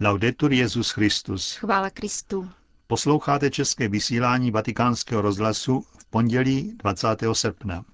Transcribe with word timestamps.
Laudetur 0.00 0.52
Jezus 0.52 0.90
Christus. 0.90 1.56
Chvála 1.56 1.90
Kristu. 1.90 2.50
Posloucháte 2.86 3.50
české 3.50 3.88
vysílání 3.88 4.50
Vatikánského 4.50 5.22
rozhlasu 5.22 5.84
v 5.98 6.04
pondělí 6.04 6.76
20. 6.76 7.08
srpna. 7.32 7.84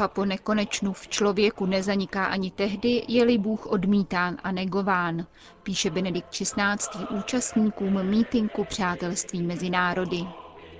Touha 0.00 0.08
po 0.08 0.24
nekonečnu 0.24 0.92
v 0.92 1.08
člověku 1.08 1.66
nezaniká 1.66 2.24
ani 2.24 2.50
tehdy, 2.50 3.04
je-li 3.08 3.38
Bůh 3.38 3.66
odmítán 3.66 4.36
a 4.42 4.52
negován, 4.52 5.26
píše 5.62 5.90
Benedikt 5.90 6.28
XVI. 6.30 7.04
účastníkům 7.18 8.06
mítinku 8.06 8.64
přátelství 8.64 9.42
mezi 9.42 9.70
národy. 9.70 10.24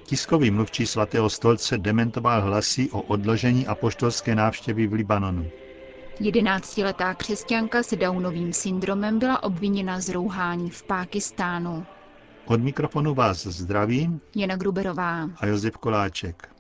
Tiskový 0.05 0.51
mluvčí 0.51 0.87
svatého 0.87 1.30
stolce 1.30 1.78
dementoval 1.78 2.42
hlasy 2.42 2.91
o 2.91 3.01
odložení 3.01 3.66
apoštolské 3.66 4.34
návštěvy 4.34 4.87
v 4.87 4.92
Libanonu. 4.92 5.47
Jedenáctiletá 6.20 7.14
křesťanka 7.14 7.83
s 7.83 7.97
Downovým 7.97 8.52
syndromem 8.52 9.19
byla 9.19 9.42
obviněna 9.42 10.00
z 10.00 10.09
rouhání 10.09 10.70
v 10.70 10.83
Pákistánu. 10.83 11.87
Od 12.47 12.61
mikrofonu 12.61 13.14
vás 13.14 13.47
zdraví 13.47 14.20
Jana 14.37 14.56
Gruberová. 14.56 15.28
a 15.41 15.47
Josef 15.47 15.77
Koláček. 15.77 16.59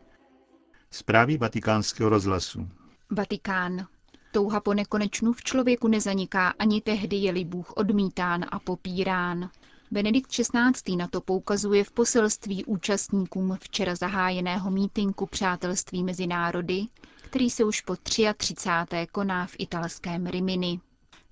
Zprávy 0.92 1.36
vatikánského 1.36 2.08
rozhlasu. 2.10 2.68
Vatikán. 3.10 3.86
Touha 4.32 4.60
po 4.60 4.74
nekonečnu 4.74 5.32
v 5.32 5.42
člověku 5.42 5.88
nezaniká 5.88 6.48
ani 6.48 6.80
tehdy, 6.80 7.16
je-li 7.16 7.44
Bůh 7.44 7.72
odmítán 7.76 8.46
a 8.50 8.58
popírán. 8.58 9.50
Benedikt 9.90 10.30
XVI. 10.30 10.96
na 10.96 11.08
to 11.08 11.20
poukazuje 11.20 11.84
v 11.84 11.92
poselství 11.92 12.64
účastníkům 12.64 13.58
včera 13.60 13.94
zahájeného 13.94 14.70
mítinku 14.70 15.26
Přátelství 15.26 16.04
mezi 16.04 16.26
národy, 16.26 16.86
který 17.20 17.50
se 17.50 17.64
už 17.64 17.80
po 17.80 17.96
33. 17.96 18.68
koná 19.12 19.46
v 19.46 19.54
italském 19.58 20.26
Rimini. 20.26 20.80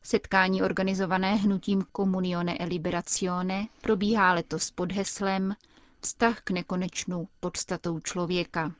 Setkání 0.03 0.63
organizované 0.63 1.35
hnutím 1.35 1.85
Comunione 1.97 2.57
e 2.59 2.65
Liberazione 2.65 3.67
probíhá 3.81 4.33
letos 4.33 4.71
pod 4.71 4.93
heslem 4.93 5.55
Vztah 6.01 6.41
k 6.41 6.51
nekonečnu 6.51 7.29
podstatou 7.41 8.01
člověka. 8.01 8.73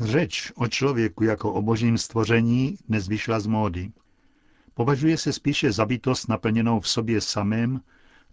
Řeč 0.00 0.52
o 0.54 0.68
člověku 0.68 1.24
jako 1.24 1.52
o 1.52 1.62
božím 1.62 1.98
stvoření 1.98 2.78
dnes 2.88 3.08
vyšla 3.08 3.40
z 3.40 3.46
módy. 3.46 3.92
Považuje 4.74 5.18
se 5.18 5.32
spíše 5.32 5.72
za 5.72 5.86
bytost 5.86 6.28
naplněnou 6.28 6.80
v 6.80 6.88
sobě 6.88 7.20
samém 7.20 7.80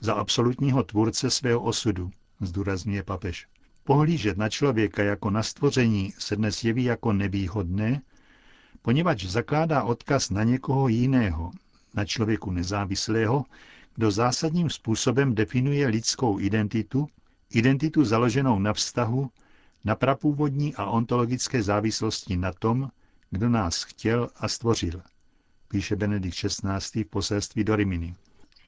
za 0.02 0.14
absolutního 0.14 0.84
tvůrce 0.84 1.30
svého 1.30 1.62
osudu, 1.62 2.12
zdůrazňuje 2.42 3.04
papež. 3.04 3.48
Pohlížet 3.84 4.38
na 4.38 4.50
člověka 4.50 5.04
jako 5.04 5.30
na 5.30 5.44
stvoření 5.44 6.14
se 6.18 6.36
dnes 6.36 6.64
jeví 6.64 6.84
jako 6.84 7.14
nevýhodné, 7.14 8.02
poněvadž 8.82 9.26
zakládá 9.26 9.84
odkaz 9.84 10.30
na 10.30 10.44
někoho 10.44 10.88
jiného, 10.88 11.52
na 11.94 12.06
člověku 12.06 12.52
nezávislého, 12.52 13.46
kdo 13.96 14.12
zásadním 14.12 14.70
způsobem 14.70 15.36
definuje 15.36 15.88
lidskou 15.88 16.40
identitu, 16.40 17.08
identitu 17.50 18.06
založenou 18.06 18.60
na 18.60 18.74
vztahu, 18.74 19.30
na 19.86 19.95
prapůvodní 19.95 20.75
a 20.75 20.86
ontologické 20.86 21.64
závislosti 21.64 22.38
na 22.38 22.53
tom, 22.53 22.89
kdo 23.31 23.50
nás 23.50 23.83
chtěl 23.83 24.30
a 24.36 24.47
stvořil, 24.47 25.02
píše 25.67 25.95
Benedikt 25.95 26.38
XVI. 26.38 27.03
v 27.03 27.08
poselství 27.09 27.64
do 27.64 27.75
Rimini. 27.75 28.16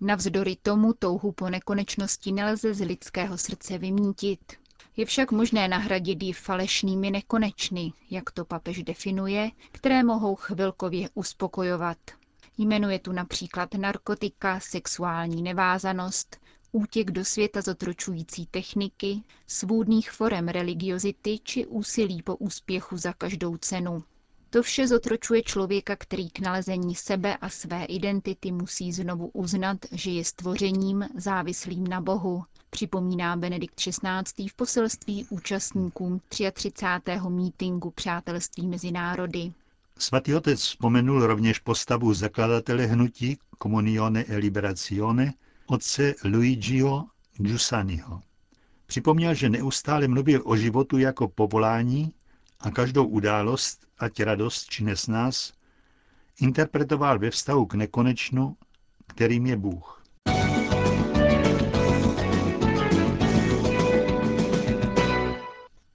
Navzdory 0.01 0.57
tomu 0.61 0.93
touhu 0.93 1.31
po 1.31 1.49
nekonečnosti 1.49 2.31
nelze 2.31 2.73
z 2.73 2.85
lidského 2.85 3.37
srdce 3.37 3.77
vymítit. 3.77 4.39
Je 4.97 5.05
však 5.05 5.31
možné 5.31 5.67
nahradit 5.67 6.23
ji 6.23 6.33
falešnými 6.33 7.11
nekonečny, 7.11 7.93
jak 8.09 8.31
to 8.31 8.45
papež 8.45 8.83
definuje, 8.83 9.51
které 9.71 10.03
mohou 10.03 10.35
chvilkově 10.35 11.09
uspokojovat. 11.13 11.97
Jmenuje 12.57 12.99
tu 12.99 13.11
například 13.11 13.73
narkotika, 13.73 14.59
sexuální 14.59 15.41
nevázanost, 15.41 16.37
útěk 16.77 17.11
do 17.11 17.25
světa 17.25 17.61
zotročující 17.61 18.45
techniky, 18.45 19.21
svůdných 19.47 20.11
forem 20.11 20.47
religiozity 20.47 21.39
či 21.43 21.65
úsilí 21.65 22.21
po 22.21 22.35
úspěchu 22.35 22.97
za 22.97 23.13
každou 23.13 23.57
cenu. 23.57 24.03
To 24.49 24.63
vše 24.63 24.87
zotročuje 24.87 25.43
člověka, 25.43 25.95
který 25.95 26.29
k 26.29 26.39
nalezení 26.39 26.95
sebe 26.95 27.37
a 27.37 27.49
své 27.49 27.85
identity 27.85 28.51
musí 28.51 28.91
znovu 28.91 29.27
uznat, 29.33 29.77
že 29.91 30.11
je 30.11 30.25
stvořením 30.25 31.05
závislým 31.15 31.87
na 31.87 32.01
Bohu, 32.01 32.43
připomíná 32.69 33.35
Benedikt 33.35 33.75
XVI. 33.75 34.47
v 34.49 34.53
poselství 34.53 35.25
účastníkům 35.29 36.21
33. 36.29 36.71
mítinku 37.29 37.91
Přátelství 37.91 38.67
mezi 38.67 38.91
národy. 38.91 39.53
Svatý 39.99 40.35
otec 40.35 40.59
vzpomenul 40.59 41.27
rovněž 41.27 41.59
postavu 41.59 42.13
zakladatele 42.13 42.85
hnutí 42.85 43.37
Comunione 43.63 44.25
e 44.27 44.37
Liberazione, 44.37 45.33
otce 45.67 46.15
Luigio 46.23 47.05
Giussaniho. 47.33 48.21
Připomněl, 48.85 49.33
že 49.33 49.49
neustále 49.49 50.07
mluvil 50.07 50.41
o 50.45 50.55
životu 50.55 50.97
jako 50.97 51.27
povolání 51.27 52.13
a 52.59 52.71
každou 52.71 53.07
událost, 53.07 53.87
ať 53.99 54.19
radost 54.19 54.65
či 54.65 54.83
nesnás, 54.83 55.53
interpretoval 56.39 57.19
ve 57.19 57.29
vztahu 57.29 57.65
k 57.65 57.73
nekonečnu, 57.73 58.57
kterým 59.07 59.45
je 59.45 59.57
Bůh. 59.57 60.03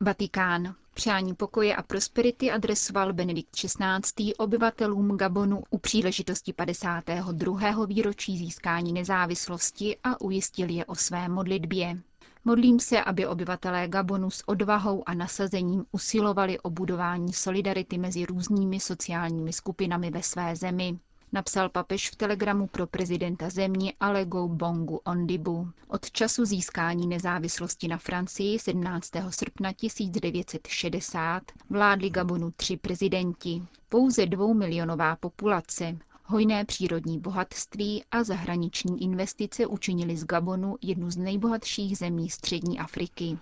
Vatikán. 0.01 0.82
Přání 0.95 1.35
pokoje 1.35 1.77
a 1.77 1.83
prosperity 1.83 2.51
adresoval 2.51 3.13
Benedikt 3.13 3.51
XVI. 3.57 4.35
obyvatelům 4.39 5.17
Gabonu 5.17 5.63
u 5.71 5.79
příležitosti 5.79 6.53
52. 6.53 7.87
výročí 7.87 8.39
získání 8.39 8.93
nezávislosti 8.93 9.97
a 10.05 10.21
ujistil 10.21 10.71
je 10.71 10.85
o 10.85 10.95
své 10.95 11.29
modlitbě. 11.29 11.99
Modlím 12.45 12.81
se, 12.81 13.03
aby 13.05 13.27
obyvatelé 13.27 13.89
Gabonu 13.89 14.31
s 14.31 14.49
odvahou 14.49 15.03
a 15.07 15.15
nasazením 15.15 15.85
usilovali 15.93 16.61
o 16.61 16.71
budování 16.71 17.33
solidarity 17.33 17.99
mezi 17.99 18.27
různými 18.27 18.81
sociálními 18.81 19.53
skupinami 19.53 20.11
ve 20.11 20.23
své 20.23 20.57
zemi, 20.57 20.99
napsal 21.33 21.69
papež 21.69 22.11
v 22.11 22.17
telegramu 22.17 22.67
pro 22.67 22.87
prezidenta 22.87 23.51
země 23.51 23.93
Alego 24.01 24.49
Bongu 24.49 24.97
Ondibu. 25.05 25.69
Od 25.89 26.11
času 26.11 26.45
získání 26.45 27.07
nezávislosti 27.07 27.89
na 27.89 27.99
Francii 27.99 28.59
17. 28.59 29.11
srpna 29.31 29.73
1960 29.73 31.43
vládli 31.71 32.11
Gabonu 32.11 32.51
tři 32.51 32.77
prezidenti. 32.77 33.63
Pouze 33.89 34.27
dvoumilionová 34.27 35.17
populace, 35.17 35.99
hojné 36.25 36.65
přírodní 36.65 37.19
bohatství 37.19 38.05
a 38.11 38.25
zahraniční 38.25 39.03
investice 39.03 39.67
učinili 39.67 40.17
z 40.17 40.25
Gabonu 40.25 40.77
jednu 40.83 41.11
z 41.11 41.17
nejbohatších 41.17 41.99
zemí 41.99 42.31
střední 42.31 42.79
Afriky. 42.79 43.39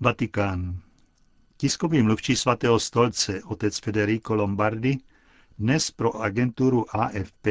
Vatikán. 0.00 0.85
Tiskový 1.58 2.02
mluvčí 2.02 2.36
svatého 2.36 2.80
stolce, 2.80 3.42
otec 3.44 3.78
Federico 3.78 4.34
Lombardi, 4.34 4.98
dnes 5.58 5.90
pro 5.90 6.20
agenturu 6.20 6.96
AFP 6.96 7.46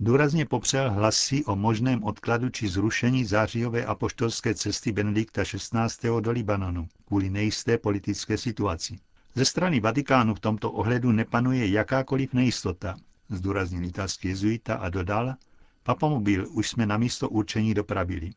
důrazně 0.00 0.46
popřel 0.46 0.90
hlasy 0.90 1.44
o 1.44 1.56
možném 1.56 2.04
odkladu 2.04 2.48
či 2.48 2.68
zrušení 2.68 3.24
zářijové 3.24 3.84
apoštolské 3.84 4.54
cesty 4.54 4.92
Benedikta 4.92 5.44
XVI. 5.44 6.08
do 6.20 6.30
Libanonu 6.30 6.88
kvůli 7.04 7.30
nejisté 7.30 7.78
politické 7.78 8.38
situaci. 8.38 8.98
Ze 9.34 9.44
strany 9.44 9.80
Vatikánu 9.80 10.34
v 10.34 10.40
tomto 10.40 10.72
ohledu 10.72 11.12
nepanuje 11.12 11.68
jakákoliv 11.68 12.32
nejistota, 12.32 12.96
zdůraznil 13.28 13.84
italský 13.84 14.28
jezuita 14.28 14.74
a 14.74 14.88
dodal, 14.88 15.34
papamobil 15.82 16.46
už 16.50 16.68
jsme 16.68 16.86
na 16.86 16.96
místo 16.96 17.28
určení 17.28 17.74
dopravili. 17.74 18.30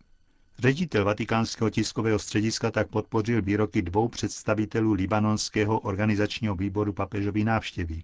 Ředitel 0.59 1.05
vatikánského 1.05 1.69
tiskového 1.69 2.19
střediska 2.19 2.71
tak 2.71 2.87
podpořil 2.87 3.41
výroky 3.41 3.81
dvou 3.81 4.07
představitelů 4.07 4.93
libanonského 4.93 5.79
organizačního 5.79 6.55
výboru 6.55 6.93
papežový 6.93 7.43
návštěvy. 7.43 8.03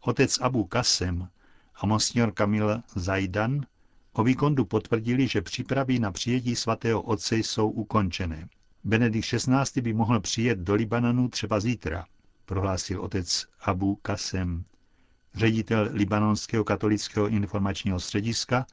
Otec 0.00 0.38
Abu 0.38 0.64
Kasem 0.64 1.28
a 1.74 1.86
monsignor 1.86 2.32
Kamil 2.32 2.82
Zajdan 2.94 3.66
o 4.12 4.24
výkondu 4.24 4.64
potvrdili, 4.64 5.28
že 5.28 5.42
přípravy 5.42 5.98
na 5.98 6.12
přijetí 6.12 6.56
svatého 6.56 7.02
otce 7.02 7.36
jsou 7.36 7.70
ukončené. 7.70 8.48
Benedikt 8.84 9.26
XVI. 9.28 9.80
by 9.82 9.92
mohl 9.92 10.20
přijet 10.20 10.58
do 10.58 10.74
Libanonu 10.74 11.28
třeba 11.28 11.60
zítra, 11.60 12.06
prohlásil 12.44 13.00
otec 13.00 13.46
Abu 13.60 13.94
Kasem, 13.96 14.64
ředitel 15.34 15.88
libanonského 15.92 16.64
katolického 16.64 17.28
informačního 17.28 18.00
střediska 18.00 18.66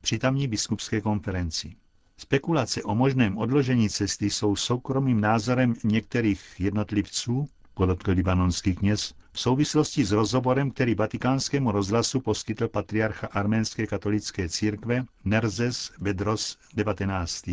při 0.00 0.18
tamní 0.18 0.48
biskupské 0.48 1.00
konferenci. 1.00 1.76
Spekulace 2.18 2.82
o 2.82 2.94
možném 2.94 3.38
odložení 3.38 3.88
cesty 3.90 4.30
jsou 4.30 4.56
soukromým 4.56 5.20
názorem 5.20 5.74
některých 5.84 6.42
jednotlivců, 6.58 7.48
podotkl 7.74 8.10
libanonský 8.10 8.74
kněz, 8.74 9.14
v 9.32 9.40
souvislosti 9.40 10.04
s 10.04 10.12
rozhovorem, 10.12 10.70
který 10.70 10.94
vatikánskému 10.94 11.72
rozhlasu 11.72 12.20
poskytl 12.20 12.68
patriarcha 12.68 13.26
arménské 13.26 13.86
katolické 13.86 14.48
církve 14.48 15.04
Nerzes 15.24 15.92
Bedros 15.98 16.58
19. 16.74 17.44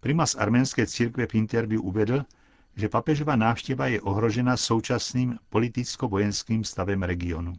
Primas 0.00 0.34
arménské 0.34 0.86
církve 0.86 1.26
v 1.26 1.34
interview 1.34 1.80
uvedl, 1.84 2.24
že 2.76 2.88
papežova 2.88 3.36
návštěva 3.36 3.86
je 3.86 4.00
ohrožena 4.00 4.56
současným 4.56 5.38
politicko-vojenským 5.50 6.64
stavem 6.64 7.02
regionu. 7.02 7.52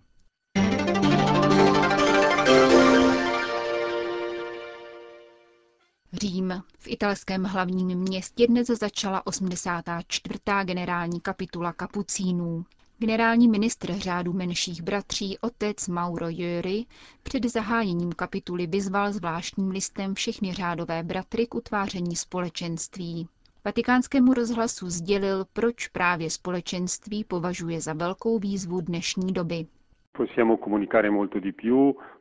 Řím. 6.21 6.63
V 6.79 6.87
italském 6.87 7.43
hlavním 7.43 7.87
městě 7.99 8.47
dnes 8.47 8.67
začala 8.67 9.27
84. 9.27 10.39
generální 10.63 11.21
kapitula 11.21 11.73
kapucínů. 11.73 12.65
Generální 12.97 13.47
ministr 13.47 13.93
řádu 13.93 14.33
menších 14.33 14.81
bratří 14.81 15.37
otec 15.41 15.87
Mauro 15.87 16.29
Jöri 16.29 16.85
před 17.23 17.45
zahájením 17.45 18.11
kapituly 18.11 18.67
vyzval 18.67 19.11
zvláštním 19.13 19.69
listem 19.69 20.15
všechny 20.15 20.53
řádové 20.53 21.03
bratry 21.03 21.47
k 21.47 21.55
utváření 21.55 22.15
společenství. 22.15 23.27
Vatikánskému 23.65 24.33
rozhlasu 24.33 24.89
sdělil, 24.89 25.45
proč 25.53 25.87
právě 25.87 26.29
společenství 26.29 27.23
považuje 27.23 27.81
za 27.81 27.93
velkou 27.93 28.39
výzvu 28.39 28.81
dnešní 28.81 29.33
doby. 29.33 29.65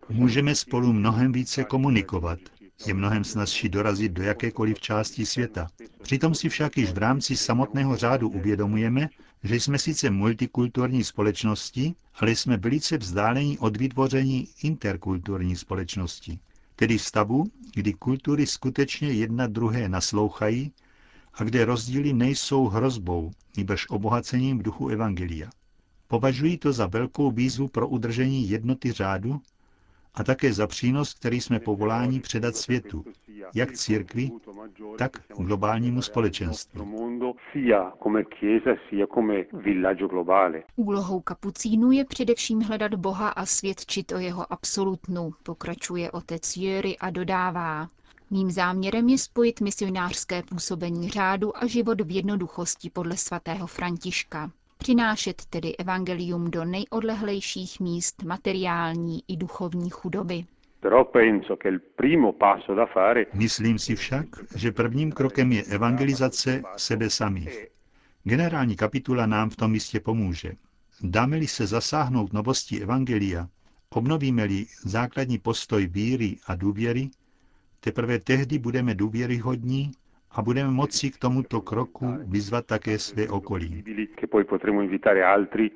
Můžeme 0.09 0.55
spolu 0.55 0.93
mnohem 0.93 1.33
více 1.33 1.65
komunikovat. 1.65 2.39
Je 2.87 2.95
mnohem 2.95 3.25
snazší 3.25 3.69
dorazit 3.69 4.13
do 4.13 4.23
jakékoliv 4.23 4.81
části 4.81 5.27
světa. 5.27 5.69
Přitom 6.03 6.35
si 6.35 6.49
však 6.49 6.77
již 6.77 6.93
v 6.93 6.99
rámci 6.99 7.37
samotného 7.37 7.97
řádu 7.97 8.29
uvědomujeme, 8.29 9.09
že 9.43 9.55
jsme 9.55 9.79
sice 9.79 10.11
multikulturní 10.11 11.05
společnosti, 11.05 11.95
ale 12.15 12.31
jsme 12.31 12.57
velice 12.57 12.99
vzdálení 12.99 13.59
od 13.59 13.77
vytvoření 13.77 14.49
interkulturní 14.63 15.57
společnosti. 15.57 16.39
Tedy 16.77 16.99
stavu, 16.99 17.45
kdy 17.75 17.93
kultury 17.93 18.47
skutečně 18.47 19.13
jedna 19.13 19.47
druhé 19.47 19.89
naslouchají 19.89 20.73
a 21.35 21.45
kde 21.45 21.65
rozdíly 21.65 22.13
nejsou 22.13 22.67
hrozbou, 22.67 23.31
nebož 23.57 23.87
obohacením 23.91 24.59
v 24.59 24.63
duchu 24.63 24.89
Evangelia. 24.89 25.51
Považují 26.09 26.59
to 26.59 26.73
za 26.73 26.87
velkou 26.87 27.31
výzvu 27.31 27.69
pro 27.69 27.89
udržení 27.89 28.51
jednoty 28.51 28.93
řádu 28.93 29.41
a 30.15 30.25
také 30.25 30.53
za 30.53 30.67
přínos, 30.67 31.15
který 31.15 31.41
jsme 31.41 31.61
povoláni 31.61 32.21
předat 32.21 32.57
světu, 32.57 33.05
jak 33.55 33.73
církvi, 33.73 34.31
tak 34.99 35.11
globálnímu 35.39 36.03
společenství. 36.03 36.81
Úlohou 40.77 41.21
kapucínů 41.21 41.93
je 41.93 42.05
především 42.05 42.61
hledat 42.61 42.95
Boha 42.95 43.29
a 43.29 43.47
svědčit 43.47 44.13
o 44.13 44.19
jeho 44.19 44.53
absolutnu, 44.53 45.31
pokračuje 45.43 46.11
otec 46.11 46.57
Jöry 46.57 46.99
a 46.99 47.11
dodává. 47.11 47.89
Mým 48.31 48.51
záměrem 48.51 49.09
je 49.09 49.19
spojit 49.19 49.61
misionářské 49.61 50.43
působení 50.43 51.09
řádu 51.09 51.57
a 51.57 51.67
život 51.67 52.01
v 52.01 52.11
jednoduchosti 52.11 52.91
podle 52.91 53.17
svatého 53.17 53.67
Františka. 53.67 54.51
Přinášet 54.79 55.43
tedy 55.51 55.77
evangelium 55.77 56.51
do 56.51 56.65
nejodlehlejších 56.65 57.81
míst 57.81 58.23
materiální 58.23 59.21
i 59.29 59.37
duchovní 59.37 59.91
chudoby. 59.91 60.45
Myslím 63.35 63.79
si 63.79 63.97
však, 63.97 64.27
že 64.57 64.73
prvním 64.73 65.13
krokem 65.13 65.53
je 65.53 65.63
evangelizace 65.65 66.63
sebe 66.77 67.11
samých. 67.11 67.67
Generální 68.25 68.77
kapitula 68.77 69.27
nám 69.27 69.51
v 69.51 69.57
tom 69.57 69.75
jistě 69.75 70.01
pomůže. 70.01 70.53
Dáme-li 71.03 71.47
se 71.47 71.67
zasáhnout 71.67 72.33
novostí 72.33 72.83
evangelia, 72.83 73.49
obnovíme-li 73.91 74.67
základní 74.85 75.39
postoj 75.39 75.87
víry 75.87 76.37
a 76.47 76.55
důvěry, 76.55 77.11
teprve 77.81 78.19
tehdy 78.19 78.59
budeme 78.59 78.95
důvěryhodní 78.95 79.93
a 80.38 80.43
budeme 80.43 80.70
moci 80.70 81.11
k 81.11 81.19
tomuto 81.19 81.61
kroku 81.61 82.19
vyzvat 82.26 82.67
také 82.67 82.99
své 82.99 83.29
okolí. 83.29 83.85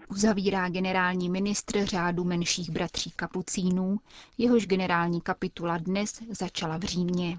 Uzavírá 0.08 0.68
generální 0.68 1.30
ministr 1.30 1.84
řádu 1.84 2.24
menších 2.24 2.70
bratří 2.70 3.10
kapucínů, 3.16 3.98
jehož 4.38 4.66
generální 4.66 5.20
kapitula 5.20 5.78
dnes 5.78 6.22
začala 6.30 6.78
v 6.78 6.82
Římě. 6.82 7.38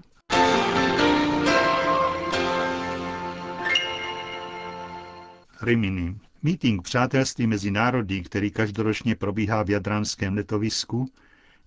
Rimini. 5.62 6.16
Meeting 6.42 6.82
přátelství 6.82 7.46
mezi 7.46 7.70
národy, 7.70 8.20
který 8.20 8.50
každoročně 8.50 9.14
probíhá 9.14 9.62
v 9.62 9.70
jadranském 9.70 10.34
letovisku, 10.34 11.06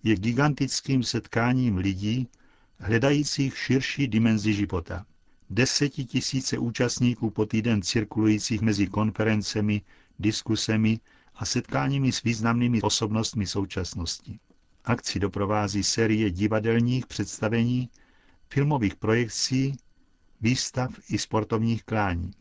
je 0.04 0.16
gigantickým 0.16 1.04
setkáním 1.04 1.78
lidí, 1.78 2.28
hledajících 2.80 3.58
širší 3.58 4.08
dimenzi 4.08 4.54
života 4.54 5.06
desetitisíce 5.50 6.58
účastníků 6.58 7.30
po 7.30 7.46
týden 7.46 7.82
cirkulujících 7.82 8.62
mezi 8.62 8.88
konferencemi, 8.88 9.82
diskusemi 10.20 11.00
a 11.36 11.46
setkáními 11.46 12.12
s 12.12 12.24
významnými 12.24 12.82
osobnostmi 12.82 13.48
současnosti. 13.48 14.40
Akci 14.86 15.20
doprovází 15.20 15.84
série 15.84 16.30
divadelních 16.32 17.06
představení, 17.08 17.90
filmových 18.50 18.96
projekcí, 18.96 19.78
výstav 20.42 20.92
i 21.10 21.18
sportovních 21.18 21.84
klání. 21.84 22.32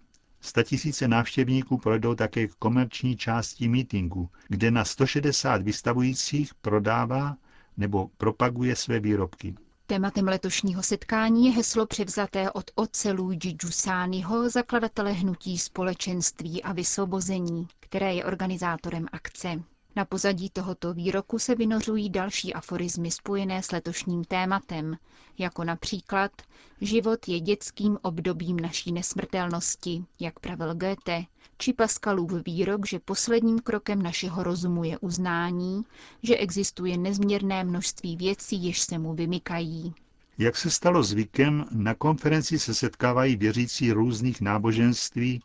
Statisíce 0.41 1.09
návštěvníků 1.09 1.79
projdou 1.79 2.15
také 2.15 2.47
k 2.49 2.55
komerční 2.55 3.17
části 3.17 3.69
mítingu, 3.69 4.31
kde 4.49 4.71
na 4.71 4.85
160 4.85 5.63
vystavujících 5.63 6.55
prodává 6.55 7.37
nebo 7.77 8.11
propaguje 8.17 8.77
své 8.77 9.01
výrobky. 9.01 9.55
Tématem 9.89 10.29
letošního 10.29 10.83
setkání 10.83 11.47
je 11.47 11.53
heslo 11.53 11.87
převzaté 11.87 12.51
od 12.51 12.71
otce 12.75 13.13
Luigi 13.13 13.53
Giussaniho, 13.53 14.51
zakladatele 14.51 15.13
hnutí 15.13 15.59
společenství 15.59 16.63
a 16.63 16.73
vysvobození, 16.73 17.69
které 17.81 18.15
je 18.15 18.25
organizátorem 18.25 19.07
akce. 19.13 19.63
Na 19.97 20.05
pozadí 20.05 20.51
tohoto 20.51 20.95
výroku 20.95 21.39
se 21.39 21.55
vynořují 21.55 22.11
další 22.11 22.55
aforizmy 22.55 23.11
spojené 23.11 23.63
s 23.63 23.73
letošním 23.73 24.25
tématem, 24.25 24.97
jako 25.39 25.65
například 25.65 26.33
Život 26.81 27.29
je 27.29 27.41
dětským 27.41 27.99
obdobím 28.03 28.61
naší 28.61 28.93
nesmrtelnosti, 28.93 30.05
jak 30.21 30.41
pravil 30.41 30.75
Goethe, 30.75 31.25
či 31.59 31.73
Pascalův 31.73 32.33
výrok, 32.47 32.87
že 32.87 32.99
posledním 32.99 33.59
krokem 33.59 34.03
našeho 34.03 34.43
rozumu 34.43 34.85
je 34.85 34.99
uznání, 34.99 35.83
že 36.23 36.37
existuje 36.37 36.99
nezměrné 36.99 37.65
množství 37.65 38.17
věcí, 38.17 38.65
jež 38.65 38.81
se 38.81 38.99
mu 38.99 39.15
vymykají. 39.15 39.95
Jak 40.39 40.57
se 40.57 40.71
stalo 40.71 41.03
zvykem, 41.03 41.65
na 41.71 41.95
konferenci 41.95 42.59
se 42.59 42.75
setkávají 42.75 43.37
věřící 43.37 43.93
různých 43.93 44.41
náboženství 44.41 45.43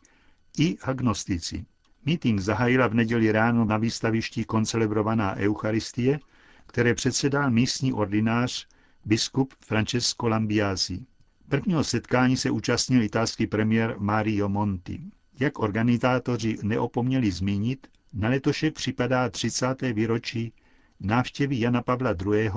i 0.58 0.78
agnostici. 0.78 1.64
Meeting 2.04 2.40
zahájila 2.40 2.86
v 2.86 2.94
neděli 2.94 3.32
ráno 3.32 3.64
na 3.64 3.76
výstavišti 3.76 4.44
koncelebrovaná 4.44 5.36
Eucharistie, 5.36 6.20
které 6.66 6.94
předsedal 6.94 7.50
místní 7.50 7.92
ordinář 7.92 8.66
biskup 9.04 9.54
Francesco 9.60 10.28
Lambiasi. 10.28 11.06
Prvního 11.48 11.84
setkání 11.84 12.36
se 12.36 12.50
účastnil 12.50 13.02
italský 13.02 13.46
premiér 13.46 13.94
Mario 13.98 14.48
Monti. 14.48 15.00
Jak 15.40 15.58
organizátoři 15.58 16.58
neopomněli 16.62 17.30
zmínit, 17.30 17.86
na 18.12 18.28
letošek 18.28 18.74
připadá 18.74 19.28
30. 19.28 19.82
výročí 19.92 20.52
návštěvy 21.00 21.60
Jana 21.60 21.82
Pavla 21.82 22.14
II. 22.26 22.50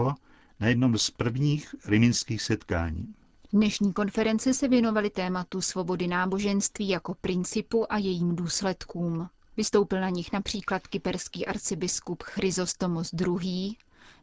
na 0.60 0.68
jednom 0.68 0.98
z 0.98 1.12
prvních 1.12 1.76
riminských 1.86 2.42
setkání. 2.42 3.14
Dnešní 3.54 3.94
konference 3.94 4.54
se 4.54 4.68
věnovaly 4.68 5.10
tématu 5.10 5.62
svobody 5.62 6.08
náboženství 6.08 6.90
jako 6.90 7.14
principu 7.14 7.94
a 7.94 7.98
jejím 7.98 8.36
důsledkům. 8.36 9.30
Vystoupil 9.58 10.02
na 10.02 10.10
nich 10.10 10.32
například 10.34 10.88
kyperský 10.88 11.46
arcibiskup 11.46 12.24
Chryzostomos 12.24 13.14
II. 13.14 13.76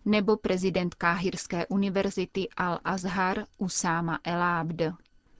nebo 0.04 0.36
prezident 0.36 0.94
Káhirské 0.94 1.66
univerzity 1.66 2.48
Al-Azhar 2.56 3.46
Usama 3.58 4.18
Elabd. 4.24 4.82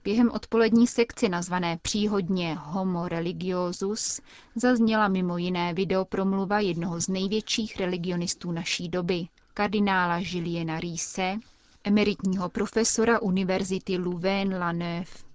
Během 0.03 0.31
odpolední 0.31 0.87
sekci 0.87 1.29
nazvané 1.29 1.77
příhodně 1.81 2.55
Homo 2.59 3.07
religiosus 3.07 4.21
zazněla 4.55 5.07
mimo 5.07 5.37
jiné 5.37 5.73
videopromluva 5.73 6.59
jednoho 6.59 7.01
z 7.01 7.07
největších 7.07 7.79
religionistů 7.79 8.51
naší 8.51 8.89
doby, 8.89 9.27
kardinála 9.53 10.17
Juliena 10.21 10.79
Riese, 10.79 11.37
emeritního 11.83 12.49
profesora 12.49 13.19
Univerzity 13.21 13.97
Louvain-la-Neuve. 13.97 15.32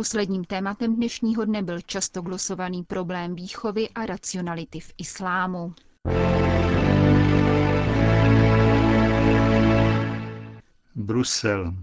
Posledním 0.00 0.44
tématem 0.44 0.96
dnešního 0.96 1.44
dne 1.44 1.62
byl 1.62 1.80
často 1.80 2.22
glosovaný 2.22 2.82
problém 2.84 3.34
výchovy 3.34 3.88
a 3.88 4.06
racionality 4.06 4.80
v 4.80 4.92
islámu. 4.98 5.74
Brusel. 10.94 11.74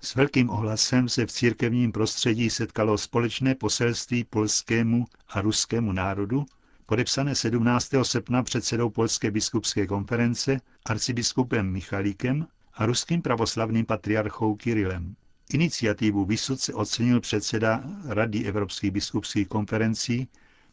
S 0.00 0.14
velkým 0.14 0.50
ohlasem 0.50 1.08
se 1.08 1.26
v 1.26 1.32
církevním 1.32 1.92
prostředí 1.92 2.50
setkalo 2.50 2.98
společné 2.98 3.54
poselství 3.54 4.24
polskému 4.24 5.04
a 5.28 5.40
ruskému 5.40 5.92
národu, 5.92 6.46
podepsané 6.86 7.34
17. 7.34 7.90
srpna 8.02 8.42
předsedou 8.42 8.90
Polské 8.90 9.30
biskupské 9.30 9.86
konference, 9.86 10.60
arcibiskupem 10.86 11.72
Michalíkem 11.72 12.46
a 12.74 12.86
ruským 12.86 13.22
pravoslavným 13.22 13.86
patriarchou 13.86 14.54
Kirilem. 14.54 15.14
Iniciativu 15.52 16.24
vysoce 16.24 16.74
ocenil 16.74 17.20
předseda 17.20 17.84
Rady 18.04 18.44
evropských 18.44 18.90
biskupských 18.90 19.48
konferencí 19.48 20.28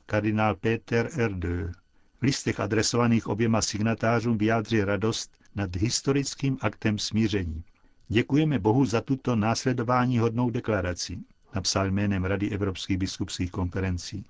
kardinál 0.05 0.55
Peter 0.55 1.10
Erdő. 1.19 1.72
V 2.19 2.24
listech 2.24 2.60
adresovaných 2.60 3.27
oběma 3.27 3.62
signatářům 3.62 4.38
vyjádří 4.38 4.81
radost 4.81 5.31
nad 5.55 5.75
historickým 5.75 6.57
aktem 6.62 7.00
smíření. 7.00 7.63
Děkujeme 8.07 8.60
Bohu 8.60 8.86
za 8.86 9.01
tuto 9.01 9.36
následování 9.36 10.19
hodnou 10.19 10.50
deklaraci, 10.50 11.17
napsal 11.55 11.88
jménem 11.91 12.25
Rady 12.25 12.50
Evropských 12.50 12.98
biskupských 12.98 13.51
konferencí. 13.51 14.25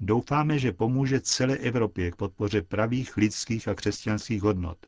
Doufáme, 0.00 0.58
že 0.58 0.72
pomůže 0.72 1.20
celé 1.20 1.56
Evropě 1.56 2.10
k 2.10 2.16
podpoře 2.16 2.62
pravých 2.62 3.16
lidských 3.16 3.68
a 3.68 3.74
křesťanských 3.74 4.42
hodnot. 4.42 4.78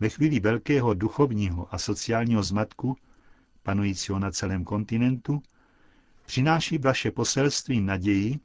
Ve 0.00 0.08
chvíli 0.08 0.40
velkého 0.40 0.94
duchovního 0.94 1.74
a 1.74 1.78
sociálního 1.78 2.42
zmatku, 2.42 2.96
panujícího 3.62 4.18
na 4.18 4.30
celém 4.30 4.64
kontinentu, 4.64 5.42
přináší 6.26 6.78
vaše 6.78 7.10
poselství 7.10 7.80
naději, 7.80 8.38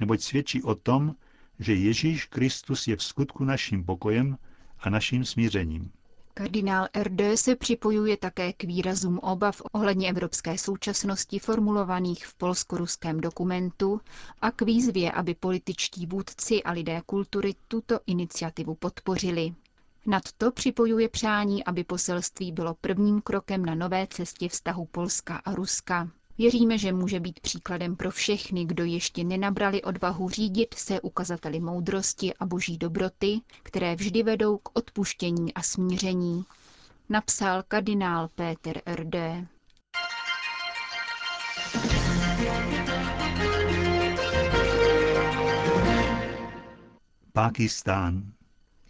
neboť 0.00 0.20
svědčí 0.20 0.62
o 0.62 0.74
tom, 0.74 1.14
že 1.58 1.74
Ježíš 1.74 2.24
Kristus 2.26 2.86
je 2.86 2.96
v 2.96 3.02
skutku 3.02 3.44
naším 3.44 3.84
pokojem 3.84 4.38
a 4.78 4.90
naším 4.90 5.24
smířením. 5.24 5.90
Kardinál 6.34 6.88
RD 7.02 7.20
se 7.34 7.56
připojuje 7.56 8.16
také 8.16 8.52
k 8.52 8.64
výrazům 8.64 9.18
obav 9.18 9.62
ohledně 9.72 10.10
evropské 10.10 10.58
současnosti 10.58 11.38
formulovaných 11.38 12.26
v 12.26 12.34
polsko-ruském 12.34 13.20
dokumentu 13.20 14.00
a 14.42 14.50
k 14.50 14.62
výzvě, 14.62 15.12
aby 15.12 15.34
političtí 15.34 16.06
vůdci 16.06 16.62
a 16.62 16.72
lidé 16.72 17.02
kultury 17.06 17.54
tuto 17.68 18.00
iniciativu 18.06 18.74
podpořili. 18.74 19.54
Nad 20.10 20.32
to 20.38 20.52
připojuje 20.52 21.08
přání, 21.08 21.64
aby 21.64 21.84
poselství 21.84 22.52
bylo 22.52 22.74
prvním 22.74 23.20
krokem 23.20 23.64
na 23.66 23.74
nové 23.74 24.06
cestě 24.06 24.48
vztahu 24.48 24.84
Polska 24.84 25.36
a 25.36 25.54
Ruska. 25.54 26.08
Věříme, 26.38 26.78
že 26.78 26.92
může 26.92 27.20
být 27.20 27.40
příkladem 27.40 27.96
pro 27.96 28.10
všechny, 28.10 28.64
kdo 28.64 28.84
ještě 28.84 29.24
nenabrali 29.24 29.82
odvahu 29.82 30.28
řídit 30.28 30.74
se 30.74 31.00
ukazateli 31.00 31.60
moudrosti 31.60 32.34
a 32.34 32.46
boží 32.46 32.78
dobroty, 32.78 33.40
které 33.62 33.96
vždy 33.96 34.22
vedou 34.22 34.58
k 34.58 34.78
odpuštění 34.78 35.54
a 35.54 35.62
smíření. 35.62 36.44
Napsal 37.08 37.62
kardinál 37.68 38.28
Péter 38.34 38.82
R.D. 38.86 39.46
Pákistán. 47.32 48.32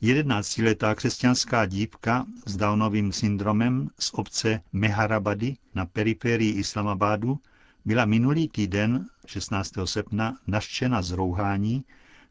Jedenáctiletá 0.03 0.95
křesťanská 0.95 1.67
dívka 1.67 2.27
s 2.47 2.57
Downovým 2.57 3.13
syndromem 3.13 3.91
z 3.99 4.11
obce 4.15 4.63
Meharabady 4.73 5.57
na 5.75 5.87
periferii 5.87 6.53
Islamabadu 6.53 7.39
byla 7.85 8.05
minulý 8.05 8.49
týden, 8.49 9.07
16. 9.27 9.73
srpna, 9.85 10.39
naštěna 10.47 11.03
z 11.03 11.11
rouhání, 11.11 11.85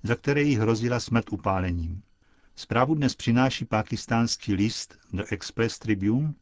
za 0.03 0.15
které 0.15 0.41
jí 0.41 0.55
hrozila 0.55 0.99
smrt 0.99 1.33
upálením. 1.33 2.01
Zprávu 2.55 2.95
dnes 2.95 3.15
přináší 3.15 3.65
pakistánský 3.65 4.53
list 4.53 4.99
The 5.13 5.23
Express 5.31 5.79
Tribune. 5.79 6.33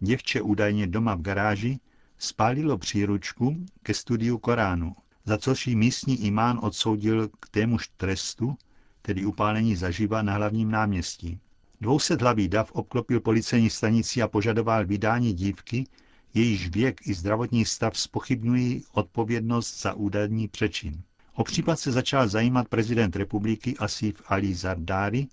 Děvče 0.00 0.42
údajně 0.42 0.86
doma 0.86 1.14
v 1.14 1.20
garáži 1.22 1.78
spálilo 2.18 2.78
příručku 2.78 3.66
ke 3.82 3.94
studiu 3.94 4.38
Koránu, 4.38 4.92
za 5.24 5.38
což 5.38 5.66
jí 5.66 5.76
místní 5.76 6.24
imán 6.24 6.58
odsoudil 6.62 7.28
k 7.40 7.48
témuž 7.48 7.88
trestu, 7.96 8.56
tedy 9.06 9.24
upálení 9.24 9.76
zaživa 9.76 10.22
na 10.22 10.34
hlavním 10.34 10.70
náměstí. 10.70 11.38
Dvouset 11.80 12.20
dav 12.48 12.72
obklopil 12.72 13.20
policejní 13.20 13.70
stanici 13.70 14.22
a 14.22 14.28
požadoval 14.28 14.86
vydání 14.86 15.32
dívky, 15.32 15.86
jejíž 16.34 16.68
věk 16.68 17.06
i 17.06 17.14
zdravotní 17.14 17.64
stav 17.64 17.98
spochybňují 17.98 18.84
odpovědnost 18.92 19.82
za 19.82 19.92
údajný 19.92 20.48
přečin. 20.48 21.02
O 21.34 21.44
případ 21.44 21.78
se 21.80 21.92
začal 21.92 22.28
zajímat 22.28 22.68
prezident 22.68 23.16
republiky 23.16 23.76
Asif 23.78 24.22
Ali 24.26 24.54
Zardari, 24.54 25.26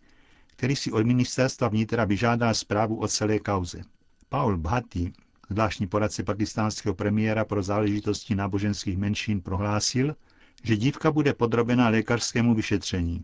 který 0.48 0.76
si 0.76 0.92
od 0.92 1.06
ministerstva 1.06 1.68
vnitra 1.68 2.06
vyžádal 2.06 2.54
zprávu 2.54 3.00
o 3.00 3.08
celé 3.08 3.40
kauze. 3.40 3.82
Paul 4.30 4.58
Bhatti, 4.58 5.14
zvláštní 5.50 5.88
poradce 5.88 6.24
pakistánského 6.24 6.96
premiéra 6.96 7.46
pro 7.46 7.64
záležitosti 7.64 8.36
náboženských 8.36 8.98
menšin, 8.98 9.42
prohlásil, 9.42 10.16
že 10.64 10.78
dívka 10.78 11.12
bude 11.12 11.34
podrobena 11.34 11.90
lékařskému 11.90 12.54
vyšetření. 12.54 13.24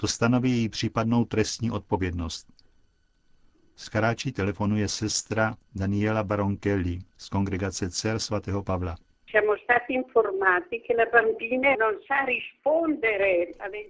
To 0.00 0.08
stanoví 0.08 0.50
její 0.50 0.68
případnou 0.68 1.24
trestní 1.24 1.70
odpovědnost. 1.70 2.46
Z 3.76 3.88
Karáči 3.88 4.32
telefonuje 4.32 4.88
sestra 4.88 5.56
Daniela 5.74 6.24
Baronkelli 6.24 6.98
z 7.16 7.28
kongregace 7.28 7.90
dcer 7.90 8.18
svatého 8.18 8.62
Pavla. 8.62 8.96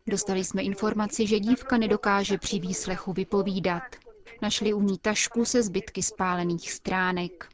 Dostali 0.06 0.44
jsme 0.44 0.62
informaci, 0.62 1.26
že 1.26 1.40
dívka 1.40 1.76
nedokáže 1.78 2.38
při 2.38 2.58
výslechu 2.58 3.12
vypovídat. 3.12 3.82
Našli 4.42 4.72
u 4.72 4.80
ní 4.80 4.98
tašku 4.98 5.44
se 5.44 5.62
zbytky 5.62 6.02
spálených 6.02 6.72
stránek. 6.72 7.48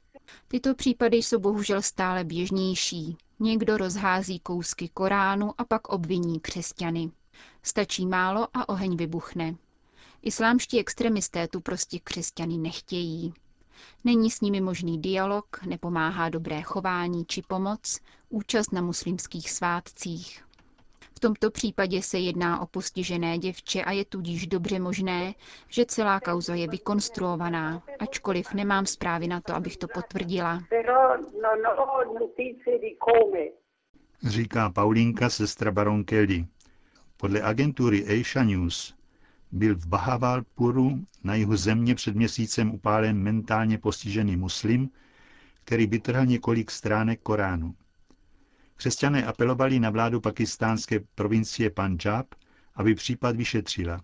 Tyto 0.49 0.75
případy 0.75 1.17
jsou 1.17 1.39
bohužel 1.39 1.83
stále 1.83 2.25
běžnější. 2.25 3.17
Někdo 3.41 3.77
rozhází 3.77 4.41
kousky 4.41 4.89
Koránu 4.89 5.51
a 5.59 5.65
pak 5.65 5.89
obviní 5.89 6.41
křesťany. 6.41 7.11
Stačí 7.67 8.07
málo 8.07 8.49
a 8.55 8.69
oheň 8.69 8.97
vybuchne. 8.97 9.55
Islámští 10.23 10.81
extremisté 10.81 11.49
tu 11.49 11.61
prostě 11.61 11.99
křesťany 12.05 12.59
nechtějí. 12.59 13.35
Není 14.05 14.31
s 14.31 14.41
nimi 14.41 14.61
možný 14.61 15.03
dialog, 15.03 15.47
nepomáhá 15.67 16.29
dobré 16.29 16.63
chování 16.63 17.25
či 17.25 17.43
pomoc, 17.43 18.01
účast 18.29 18.73
na 18.73 18.81
muslimských 18.81 19.51
svátcích. 19.51 20.45
V 21.17 21.21
tomto 21.21 21.51
případě 21.51 22.03
se 22.03 22.19
jedná 22.19 22.61
o 22.61 22.67
postižené 22.67 23.39
děvče 23.39 23.85
a 23.85 23.93
je 23.93 24.05
tudíž 24.05 24.47
dobře 24.47 24.79
možné, 24.79 25.35
že 25.69 25.87
celá 25.87 26.21
kauza 26.21 26.55
je 26.55 26.69
vykonstruovaná, 26.69 27.83
ačkoliv 27.99 28.55
nemám 28.55 28.87
zprávy 28.87 29.29
na 29.29 29.41
to, 29.41 29.55
abych 29.55 29.77
to 29.77 29.87
potvrdila. 29.95 30.61
Říká 34.23 34.71
Paulinka, 34.71 35.31
sestra 35.31 35.73
baron 35.73 36.05
Kelly. 36.05 36.47
Podle 37.25 37.43
agentury 37.43 38.21
Asia 38.21 38.45
News 38.45 38.95
byl 39.53 39.77
v 39.77 39.87
Bahavalpuru 39.87 41.07
na 41.23 41.35
jihu 41.35 41.57
země 41.57 41.95
před 41.95 42.17
měsícem 42.17 42.71
upálen 42.71 43.19
mentálně 43.19 43.79
postižený 43.79 44.37
muslim, 44.37 44.91
který 45.65 45.87
vytrhl 45.87 46.27
několik 46.27 46.71
stránek 46.71 47.21
Koránu. 47.23 47.75
Křesťané 48.77 49.25
apelovali 49.25 49.81
na 49.81 49.91
vládu 49.91 50.21
pakistánské 50.21 51.01
provincie 51.15 51.71
Punjab, 51.71 52.27
aby 52.75 52.95
případ 52.95 53.37
vyšetřila. 53.37 54.01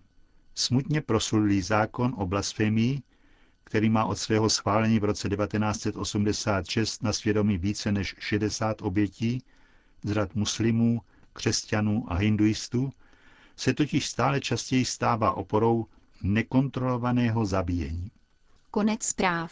Smutně 0.55 1.01
proslulý 1.01 1.61
zákon 1.61 2.13
o 2.17 2.27
blasfemii, 2.27 3.01
který 3.63 3.89
má 3.89 4.05
od 4.05 4.17
svého 4.17 4.49
schválení 4.49 4.99
v 4.99 5.03
roce 5.03 5.29
1986 5.29 7.03
na 7.03 7.13
svědomí 7.13 7.57
více 7.57 7.91
než 7.91 8.15
60 8.19 8.81
obětí 8.81 9.43
z 10.03 10.11
řad 10.11 10.35
muslimů, 10.35 11.01
křesťanů 11.33 12.05
a 12.07 12.15
hinduistů, 12.15 12.91
se 13.61 13.73
totiž 13.73 14.09
stále 14.09 14.39
častěji 14.39 14.85
stává 14.85 15.31
oporou 15.37 15.85
nekontrolovaného 16.23 17.45
zabíjení. 17.45 18.11
Konec 18.71 19.03
zpráv. 19.03 19.51